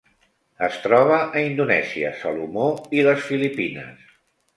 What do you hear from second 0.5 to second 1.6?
Es troba a